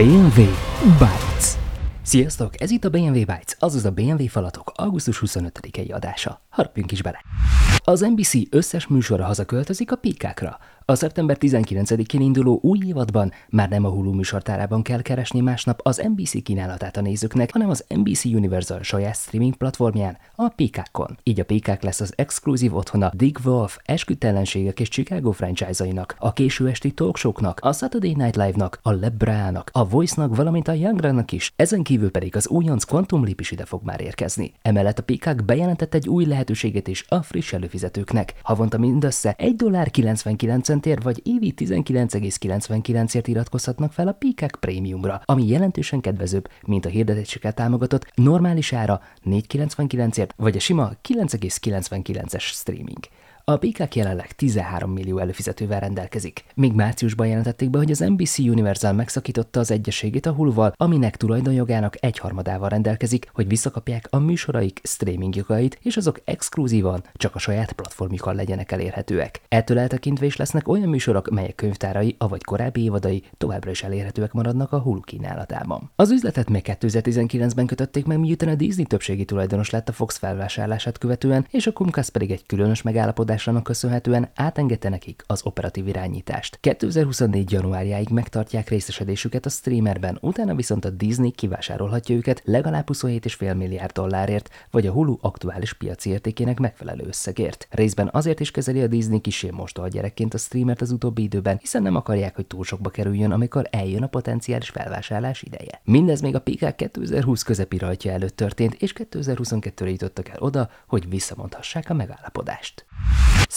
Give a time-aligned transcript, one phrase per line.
[0.00, 0.42] BMW
[0.98, 1.56] Bytes.
[2.02, 6.40] Sziasztok, ez itt a BMW Bytes, azaz a BMW falatok augusztus 25-i adása.
[6.48, 7.24] Harapjunk is bele!
[7.84, 10.58] Az NBC összes műsora hazaköltözik a pikákra.
[10.90, 16.02] A szeptember 19-én induló új évadban már nem a Hulu műsortárában kell keresni másnap az
[16.08, 21.18] NBC kínálatát a nézőknek, hanem az NBC Universal saját streaming platformján, a Peacockon.
[21.22, 26.68] Így a Peacock lesz az exkluzív otthona Dick Wolf, esküdtelenségek és Chicago franchise-ainak, a késő
[26.68, 31.52] esti talkshowknak, a Saturday Night Live-nak, a Lebrának, a Voice-nak, valamint a Youngra-nak is.
[31.56, 34.52] Ezen kívül pedig az újonc Quantum Leap is ide fog már érkezni.
[34.62, 38.34] Emellett a Peacock bejelentett egy új lehetőséget is a friss előfizetőknek.
[38.42, 45.46] Havonta mindössze 1 dollár 99 centért vagy évi 19,99ért iratkozhatnak fel a Peacock Premiumra, ami
[45.46, 52.98] jelentősen kedvezőbb, mint a hirdetéseket támogatott normális ára 4,99ért vagy a sima 9,99-es streaming.
[53.50, 56.44] A Peacock jelenleg 13 millió előfizetővel rendelkezik.
[56.54, 61.96] Még márciusban jelentették be, hogy az NBC Universal megszakította az egyességét a Huluval, aminek tulajdonjogának
[62.00, 68.34] egyharmadával rendelkezik, hogy visszakapják a műsoraik streaming jogait, és azok exkluzívan csak a saját platformjukon
[68.34, 69.40] legyenek elérhetőek.
[69.48, 74.72] Ettől eltekintve is lesznek olyan műsorok, melyek könyvtárai, avagy korábbi évadai továbbra is elérhetőek maradnak
[74.72, 75.90] a Hulu kínálatában.
[75.96, 80.98] Az üzletet még 2019-ben kötötték meg, miután a Disney többségi tulajdonos lett a Fox felvásárlását
[80.98, 86.58] követően, és a Comcast pedig egy különös megállapodás megbízásának köszönhetően átengedte nekik az operatív irányítást.
[86.60, 87.52] 2024.
[87.52, 94.48] januárjáig megtartják részesedésüket a streamerben, utána viszont a Disney kivásárolhatja őket legalább 27,5 milliárd dollárért,
[94.70, 97.68] vagy a Hulu aktuális piaci értékének megfelelő összegért.
[97.70, 101.82] Részben azért is kezeli a Disney kisé mostoha gyerekként a streamert az utóbbi időben, hiszen
[101.82, 105.80] nem akarják, hogy túl sokba kerüljön, amikor eljön a potenciális felvásárlás ideje.
[105.84, 111.08] Mindez még a PK 2020 közepi rajtja előtt történt, és 2022-re jutottak el oda, hogy
[111.08, 112.84] visszamondhassák a megállapodást.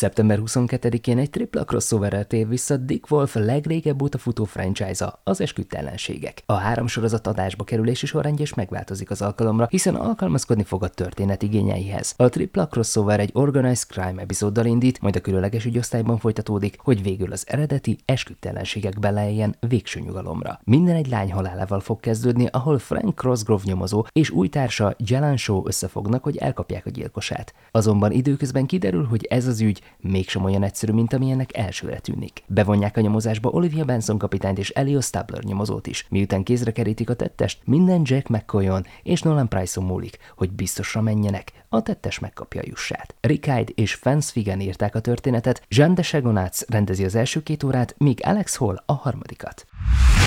[0.04, 6.44] Szeptember 22-én egy tripla crossoverrel tér vissza Dick Wolf legrégebb óta futó franchise-a, az esküdtelenségek.
[6.46, 11.42] A három sorozat adásba kerülési sorrendje is megváltozik az alkalomra, hiszen alkalmazkodni fog a történet
[11.42, 12.14] igényeihez.
[12.18, 17.32] A tripla crossover egy organized crime epizóddal indít, majd a különleges ügyosztályban folytatódik, hogy végül
[17.32, 20.60] az eredeti esküdtelenségek belejjen végső nyugalomra.
[20.64, 25.68] Minden egy lány halálával fog kezdődni, ahol Frank Crossgrove nyomozó és új társa Jalan Shaw
[25.68, 27.54] összefognak, hogy elkapják a gyilkosát.
[27.72, 32.44] Azonban időközben kiderül, hogy ez az ügy mégsem olyan egyszerű, mint amilyennek elsőre tűnik.
[32.48, 36.06] Bevonják a nyomozásba Olivia Benson kapitányt és Elio Stabler nyomozót is.
[36.10, 41.52] Miután kézre kerítik a tettest, minden Jack McCoyon és Nolan Price-on múlik, hogy biztosra menjenek,
[41.70, 43.16] a tettes megkapja a jussát.
[43.22, 47.64] Rick Hyde és Fans Figan írták a történetet, Jean de Chagonatz rendezi az első két
[47.64, 49.66] órát, míg Alex Hall a harmadikat.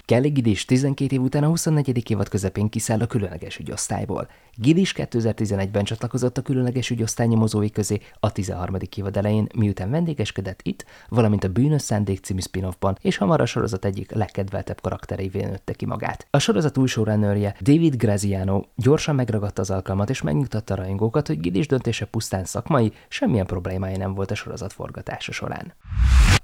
[0.06, 2.11] Kelly Gidis 12 év után a 24.
[2.11, 4.28] évad közepén kiszáll a különleges ügyosztályból.
[4.55, 8.77] Gidis 2011-ben csatlakozott a különleges ügyosztály nyomozói közé a 13.
[8.97, 13.84] évad elején, miután vendégeskedett itt, valamint a Bűnös Szándék című spin-offban, és hamar a sorozat
[13.84, 16.27] egyik legkedveltebb karakterévé nőtte ki magát.
[16.31, 21.41] A sorozat új showrunnerje David Graziano gyorsan megragadta az alkalmat, és megnyugtatta a rajongókat, hogy
[21.41, 25.73] Gidis döntése pusztán szakmai, semmilyen problémája nem volt a sorozat forgatása során.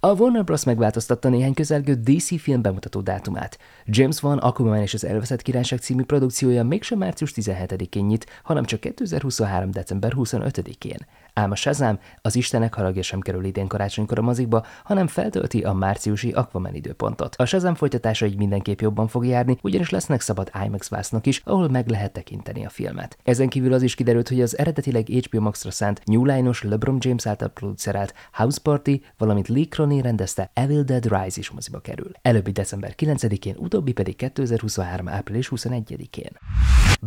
[0.05, 0.65] A Warner Bros.
[0.65, 3.59] megváltoztatta néhány közelgő DC film bemutató dátumát.
[3.85, 8.81] James Wan Aquaman és az Elveszett Királyság című produkciója mégsem március 17-én nyit, hanem csak
[8.81, 9.71] 2023.
[9.71, 10.97] december 25-én.
[11.35, 15.73] Ám a Shazam az Istenek haragja sem kerül idén karácsonykor a mozikba, hanem feltölti a
[15.73, 17.35] márciusi Aquaman időpontot.
[17.37, 21.69] A Shazam folytatása így mindenképp jobban fog járni, ugyanis lesznek szabad IMAX vásznak is, ahol
[21.69, 23.19] meg lehet tekinteni a filmet.
[23.25, 27.27] Ezen kívül az is kiderült, hogy az eredetileg HBO Max-ra szánt New Line-os LeBron James
[27.27, 32.11] által producerált House Party, valamint Lee Cronin rendezte Evil Dead Rise is moziba kerül.
[32.23, 35.09] Előbbi december 9-én, utóbbi pedig 2023.
[35.09, 36.31] április 21-én.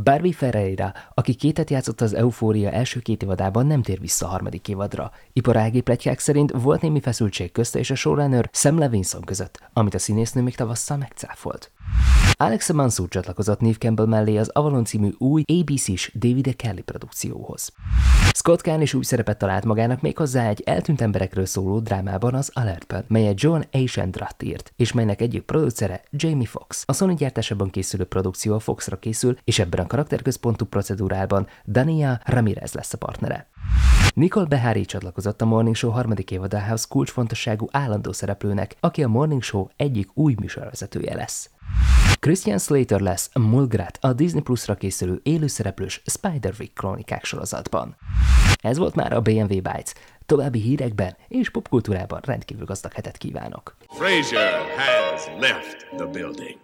[0.04, 4.68] Barbie Ferreira, aki kétet játszott az Eufória első két évadában, nem tér vissza a harmadik
[4.68, 5.12] évadra.
[5.34, 10.00] Iparági pletykák szerint volt némi feszültség közte és a showrunner Sam Levinson között, amit a
[10.00, 11.72] színésznő még tavasszal megcáfolt.
[12.38, 17.72] Alex Mansour csatlakozott Neve Campbell mellé az Avalon című új ABC-s David Kelly produkcióhoz.
[18.34, 23.06] Scott Kahn is új szerepet talált magának méghozzá egy eltűnt emberekről szóló drámában az Alertben,
[23.08, 26.84] melyet John Ashendrat írt, és melynek egyik producere Jamie Fox.
[26.88, 32.74] A Sony gyártásában készülő produkció a Foxra készül, és ebben a karakterközpontú procedúrában Dania Ramirez
[32.74, 33.50] lesz a partnere.
[34.14, 39.68] Nicole Behári csatlakozott a Morning Show harmadik évadához kulcsfontosságú állandó szereplőnek, aki a Morning Show
[39.76, 41.50] egyik új műsorvezetője lesz.
[42.20, 47.96] Christian Slater lesz Mulgrat a Disney Plus-ra készülő élőszereplős Spider-Week krónikák sorozatban.
[48.62, 49.94] Ez volt már a BMW Bytes.
[50.26, 53.76] További hírekben és popkultúrában rendkívül gazdag hetet kívánok.
[53.90, 56.58] Frazier has left the building.